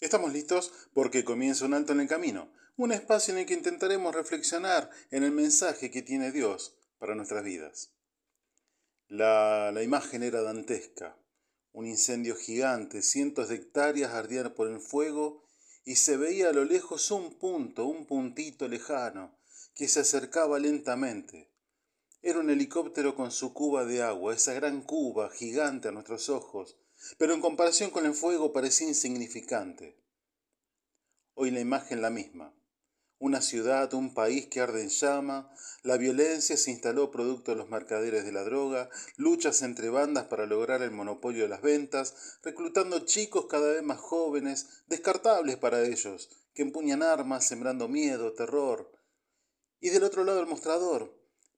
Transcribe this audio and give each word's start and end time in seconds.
Estamos 0.00 0.32
listos 0.32 0.72
porque 0.94 1.24
comienza 1.24 1.64
un 1.64 1.74
alto 1.74 1.92
en 1.92 2.00
el 2.00 2.08
camino, 2.08 2.52
un 2.76 2.92
espacio 2.92 3.34
en 3.34 3.40
el 3.40 3.46
que 3.46 3.54
intentaremos 3.54 4.14
reflexionar 4.14 4.90
en 5.10 5.24
el 5.24 5.32
mensaje 5.32 5.90
que 5.90 6.02
tiene 6.02 6.30
Dios 6.30 6.76
para 6.98 7.16
nuestras 7.16 7.42
vidas. 7.42 7.90
La, 9.08 9.72
la 9.72 9.82
imagen 9.82 10.22
era 10.22 10.42
dantesca, 10.42 11.18
un 11.72 11.86
incendio 11.86 12.36
gigante, 12.36 13.02
cientos 13.02 13.48
de 13.48 13.56
hectáreas 13.56 14.12
ardían 14.12 14.54
por 14.54 14.68
el 14.68 14.80
fuego 14.80 15.44
y 15.84 15.96
se 15.96 16.16
veía 16.16 16.50
a 16.50 16.52
lo 16.52 16.64
lejos 16.64 17.10
un 17.10 17.36
punto, 17.38 17.86
un 17.86 18.06
puntito 18.06 18.68
lejano, 18.68 19.36
que 19.74 19.88
se 19.88 20.00
acercaba 20.00 20.60
lentamente. 20.60 21.50
Era 22.22 22.38
un 22.38 22.50
helicóptero 22.50 23.16
con 23.16 23.32
su 23.32 23.52
cuba 23.52 23.84
de 23.84 24.02
agua, 24.02 24.34
esa 24.34 24.52
gran 24.52 24.82
cuba 24.82 25.30
gigante 25.30 25.88
a 25.88 25.92
nuestros 25.92 26.28
ojos, 26.28 26.76
pero 27.18 27.34
en 27.34 27.40
comparación 27.40 27.90
con 27.90 28.06
el 28.06 28.14
fuego 28.14 28.52
parecía 28.52 28.88
insignificante. 28.88 30.02
Hoy 31.34 31.50
la 31.50 31.60
imagen 31.60 32.02
la 32.02 32.10
misma. 32.10 32.54
Una 33.20 33.40
ciudad, 33.40 33.92
un 33.94 34.14
país 34.14 34.46
que 34.46 34.60
arde 34.60 34.82
en 34.82 34.90
llama, 34.90 35.52
la 35.82 35.96
violencia 35.96 36.56
se 36.56 36.70
instaló 36.70 37.10
producto 37.10 37.50
de 37.50 37.56
los 37.56 37.68
mercaderes 37.68 38.24
de 38.24 38.30
la 38.30 38.44
droga, 38.44 38.90
luchas 39.16 39.62
entre 39.62 39.90
bandas 39.90 40.26
para 40.26 40.46
lograr 40.46 40.82
el 40.82 40.92
monopolio 40.92 41.42
de 41.42 41.48
las 41.48 41.60
ventas, 41.60 42.38
reclutando 42.44 43.00
chicos 43.00 43.46
cada 43.46 43.72
vez 43.72 43.82
más 43.82 43.98
jóvenes, 43.98 44.84
descartables 44.86 45.56
para 45.56 45.82
ellos, 45.82 46.30
que 46.54 46.62
empuñan 46.62 47.02
armas, 47.02 47.44
sembrando 47.44 47.88
miedo, 47.88 48.34
terror. 48.34 48.92
Y 49.80 49.90
del 49.90 50.04
otro 50.04 50.22
lado 50.22 50.40
el 50.40 50.46
mostrador, 50.46 51.12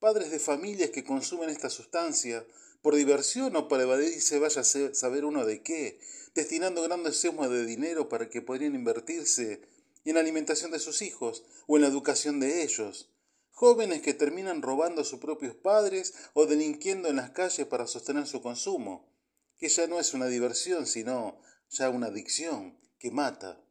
padres 0.00 0.32
de 0.32 0.40
familias 0.40 0.90
que 0.90 1.04
consumen 1.04 1.50
esta 1.50 1.70
sustancia, 1.70 2.44
por 2.84 2.96
diversión 2.96 3.56
o 3.56 3.66
para 3.66 3.84
evadirse 3.84 4.38
vaya 4.38 4.60
a 4.60 4.92
saber 4.92 5.24
uno 5.24 5.46
de 5.46 5.62
qué, 5.62 5.98
destinando 6.34 6.82
grandes 6.82 7.16
sumas 7.16 7.48
de 7.48 7.64
dinero 7.64 8.10
para 8.10 8.28
que 8.28 8.42
podrían 8.42 8.74
invertirse 8.74 9.62
en 10.04 10.14
la 10.16 10.20
alimentación 10.20 10.70
de 10.70 10.78
sus 10.78 11.00
hijos 11.00 11.44
o 11.66 11.76
en 11.76 11.82
la 11.82 11.88
educación 11.88 12.40
de 12.40 12.62
ellos. 12.62 13.08
Jóvenes 13.52 14.02
que 14.02 14.12
terminan 14.12 14.60
robando 14.60 15.00
a 15.00 15.04
sus 15.06 15.18
propios 15.18 15.54
padres 15.54 16.12
o 16.34 16.44
delinquiendo 16.44 17.08
en 17.08 17.16
las 17.16 17.30
calles 17.30 17.66
para 17.66 17.86
sostener 17.86 18.26
su 18.26 18.42
consumo, 18.42 19.08
que 19.56 19.70
ya 19.70 19.86
no 19.86 19.98
es 19.98 20.12
una 20.12 20.26
diversión, 20.26 20.86
sino 20.86 21.40
ya 21.70 21.88
una 21.88 22.08
adicción 22.08 22.78
que 22.98 23.10
mata. 23.10 23.64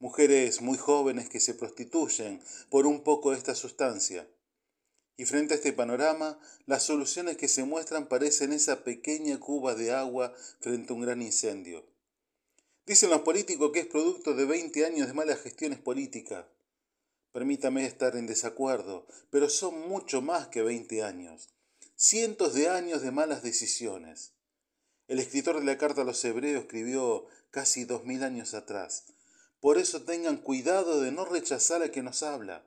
Mujeres 0.00 0.62
muy 0.62 0.78
jóvenes 0.78 1.28
que 1.28 1.38
se 1.38 1.54
prostituyen 1.54 2.42
por 2.70 2.88
un 2.88 3.04
poco 3.04 3.30
de 3.30 3.36
esta 3.36 3.54
sustancia 3.54 4.26
y 5.16 5.24
frente 5.24 5.54
a 5.54 5.56
este 5.56 5.72
panorama, 5.72 6.38
las 6.66 6.82
soluciones 6.82 7.36
que 7.36 7.48
se 7.48 7.64
muestran 7.64 8.06
parecen 8.06 8.52
esa 8.52 8.84
pequeña 8.84 9.40
cuba 9.40 9.74
de 9.74 9.92
agua 9.92 10.34
frente 10.60 10.92
a 10.92 10.96
un 10.96 11.02
gran 11.02 11.22
incendio. 11.22 11.86
Dicen 12.84 13.10
los 13.10 13.22
políticos 13.22 13.70
que 13.72 13.80
es 13.80 13.86
producto 13.86 14.34
de 14.34 14.44
20 14.44 14.84
años 14.84 15.08
de 15.08 15.14
malas 15.14 15.40
gestiones 15.40 15.78
políticas. 15.78 16.44
Permítame 17.32 17.86
estar 17.86 18.14
en 18.16 18.26
desacuerdo, 18.26 19.06
pero 19.30 19.48
son 19.48 19.88
mucho 19.88 20.20
más 20.20 20.48
que 20.48 20.62
20 20.62 21.02
años. 21.02 21.48
Cientos 21.96 22.54
de 22.54 22.68
años 22.68 23.00
de 23.00 23.10
malas 23.10 23.42
decisiones. 23.42 24.32
El 25.08 25.18
escritor 25.18 25.58
de 25.58 25.64
la 25.64 25.78
carta 25.78 26.02
a 26.02 26.04
los 26.04 26.22
hebreos 26.24 26.62
escribió 26.62 27.26
casi 27.50 27.84
dos 27.84 28.04
mil 28.04 28.22
años 28.22 28.54
atrás. 28.54 29.06
Por 29.60 29.78
eso 29.78 30.02
tengan 30.02 30.36
cuidado 30.36 31.00
de 31.00 31.10
no 31.10 31.24
rechazar 31.24 31.82
a 31.82 31.88
quien 31.88 32.04
nos 32.04 32.22
habla 32.22 32.64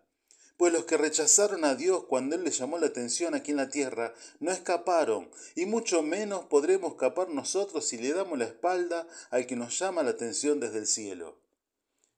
pues 0.59 0.73
los 0.73 0.83
que 0.83 0.97
rechazaron 0.97 1.63
a 1.63 1.73
Dios 1.73 2.03
cuando 2.03 2.35
Él 2.35 2.43
les 2.43 2.57
llamó 2.57 2.77
la 2.79 2.87
atención 2.87 3.33
aquí 3.33 3.51
en 3.51 3.57
la 3.57 3.69
tierra 3.69 4.13
no 4.41 4.51
escaparon, 4.51 5.31
y 5.55 5.65
mucho 5.65 6.01
menos 6.03 6.47
podremos 6.47 6.91
escapar 6.91 7.29
nosotros 7.29 7.87
si 7.87 7.97
le 7.97 8.11
damos 8.11 8.37
la 8.37 8.43
espalda 8.43 9.07
al 9.29 9.47
que 9.47 9.55
nos 9.55 9.79
llama 9.79 10.03
la 10.03 10.09
atención 10.09 10.59
desde 10.59 10.79
el 10.79 10.85
cielo. 10.85 11.39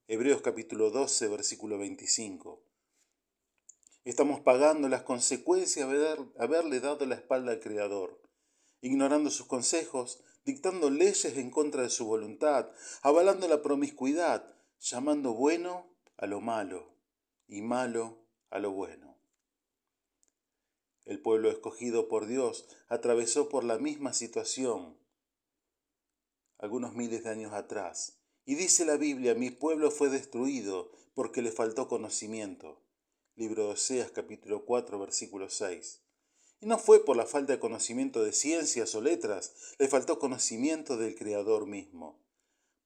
Hebreos 0.07 0.41
capítulo 0.41 0.89
12, 0.89 1.27
versículo 1.27 1.77
25. 1.77 2.63
Estamos 4.05 4.39
pagando 4.39 4.89
las 4.89 5.03
consecuencias 5.03 5.87
de 5.87 6.25
haberle 6.39 6.79
dado 6.79 7.05
la 7.05 7.13
espalda 7.13 7.51
al 7.51 7.59
Creador, 7.59 8.23
ignorando 8.81 9.29
sus 9.29 9.45
consejos, 9.45 10.23
dictando 10.45 10.89
leyes 10.89 11.37
en 11.37 11.51
contra 11.51 11.83
de 11.83 11.91
su 11.91 12.07
voluntad, 12.07 12.71
avalando 13.03 13.47
la 13.47 13.61
promiscuidad, 13.61 14.51
llamando 14.79 15.35
bueno 15.35 15.95
a 16.17 16.25
lo 16.25 16.41
malo 16.41 16.95
y 17.47 17.61
malo 17.61 18.20
a 18.51 18.59
lo 18.59 18.71
bueno. 18.71 19.17
El 21.05 21.19
pueblo 21.21 21.49
escogido 21.49 22.07
por 22.07 22.27
Dios 22.27 22.67
atravesó 22.87 23.49
por 23.49 23.63
la 23.63 23.79
misma 23.79 24.13
situación 24.13 24.97
algunos 26.59 26.93
miles 26.93 27.23
de 27.23 27.29
años 27.31 27.53
atrás. 27.53 28.19
Y 28.45 28.55
dice 28.55 28.85
la 28.85 28.97
Biblia, 28.97 29.33
mi 29.33 29.49
pueblo 29.49 29.89
fue 29.89 30.09
destruido 30.09 30.91
porque 31.15 31.41
le 31.41 31.51
faltó 31.51 31.87
conocimiento. 31.87 32.83
Libro 33.35 33.65
de 33.65 33.71
Oseas 33.71 34.11
capítulo 34.11 34.65
4 34.65 34.99
versículo 34.99 35.49
6. 35.49 36.01
Y 36.59 36.67
no 36.67 36.77
fue 36.77 37.03
por 37.03 37.17
la 37.17 37.25
falta 37.25 37.53
de 37.53 37.59
conocimiento 37.59 38.23
de 38.23 38.33
ciencias 38.33 38.93
o 38.93 39.01
letras, 39.01 39.75
le 39.79 39.87
faltó 39.87 40.19
conocimiento 40.19 40.97
del 40.97 41.15
Creador 41.15 41.65
mismo. 41.65 42.23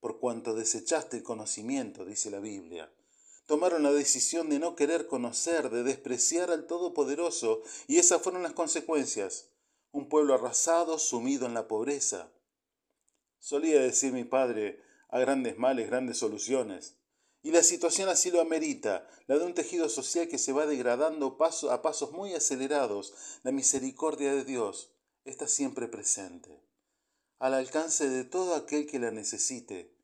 Por 0.00 0.18
cuanto 0.18 0.54
desechaste 0.54 1.18
el 1.18 1.22
conocimiento, 1.22 2.06
dice 2.06 2.30
la 2.30 2.40
Biblia, 2.40 2.90
tomaron 3.46 3.82
la 3.82 3.92
decisión 3.92 4.50
de 4.50 4.58
no 4.58 4.76
querer 4.76 5.06
conocer, 5.06 5.70
de 5.70 5.82
despreciar 5.82 6.50
al 6.50 6.66
Todopoderoso, 6.66 7.62
y 7.86 7.98
esas 7.98 8.20
fueron 8.20 8.42
las 8.42 8.52
consecuencias. 8.52 9.50
Un 9.92 10.08
pueblo 10.08 10.34
arrasado, 10.34 10.98
sumido 10.98 11.46
en 11.46 11.54
la 11.54 11.68
pobreza. 11.68 12.32
Solía 13.38 13.80
decir 13.80 14.12
mi 14.12 14.24
padre, 14.24 14.82
a 15.08 15.20
grandes 15.20 15.56
males, 15.56 15.86
grandes 15.86 16.18
soluciones. 16.18 16.96
Y 17.42 17.52
la 17.52 17.62
situación 17.62 18.08
así 18.08 18.32
lo 18.32 18.40
amerita, 18.40 19.08
la 19.28 19.38
de 19.38 19.44
un 19.44 19.54
tejido 19.54 19.88
social 19.88 20.26
que 20.26 20.38
se 20.38 20.52
va 20.52 20.66
degradando 20.66 21.38
paso 21.38 21.70
a 21.70 21.80
pasos 21.80 22.10
muy 22.10 22.34
acelerados. 22.34 23.14
La 23.44 23.52
misericordia 23.52 24.34
de 24.34 24.44
Dios 24.44 24.90
está 25.24 25.46
siempre 25.46 25.86
presente, 25.86 26.60
al 27.38 27.54
alcance 27.54 28.08
de 28.08 28.24
todo 28.24 28.56
aquel 28.56 28.86
que 28.86 28.98
la 28.98 29.12
necesite, 29.12 29.94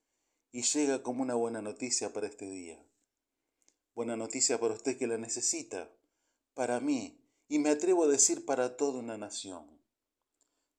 y 0.52 0.62
llega 0.62 1.02
como 1.02 1.22
una 1.22 1.34
buena 1.34 1.62
noticia 1.62 2.12
para 2.12 2.28
este 2.28 2.48
día. 2.48 2.84
Buena 3.94 4.16
noticia 4.16 4.58
para 4.58 4.74
usted 4.74 4.96
que 4.96 5.06
la 5.06 5.18
necesita, 5.18 5.90
para 6.54 6.80
mí, 6.80 7.18
y 7.48 7.58
me 7.58 7.70
atrevo 7.70 8.04
a 8.04 8.08
decir 8.08 8.46
para 8.46 8.76
toda 8.76 9.00
una 9.00 9.18
nación. 9.18 9.66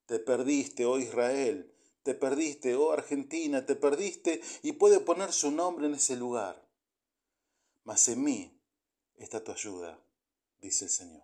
Te 0.07 0.19
perdiste, 0.19 0.85
oh 0.85 0.97
Israel, 0.97 1.71
te 2.01 2.15
perdiste, 2.15 2.75
oh 2.75 2.91
Argentina, 2.91 3.65
te 3.65 3.75
perdiste 3.75 4.41
y 4.63 4.73
puede 4.73 4.99
poner 4.99 5.31
su 5.31 5.51
nombre 5.51 5.85
en 5.85 5.93
ese 5.93 6.15
lugar. 6.15 6.67
Mas 7.83 8.07
en 8.07 8.23
mí 8.23 8.59
está 9.15 9.43
tu 9.43 9.51
ayuda, 9.51 10.03
dice 10.59 10.85
el 10.85 10.91
Señor. 10.91 11.23